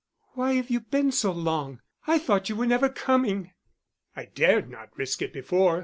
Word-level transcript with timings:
"Why 0.33 0.53
have 0.53 0.71
you 0.71 0.79
been 0.79 1.11
so 1.11 1.31
long? 1.31 1.79
I 2.07 2.17
thought 2.17 2.49
you 2.49 2.55
were 2.55 2.65
never 2.65 2.89
coming." 2.89 3.51
"I 4.15 4.25
dared 4.25 4.67
not 4.67 4.97
risk 4.97 5.21
it 5.21 5.31
before. 5.31 5.79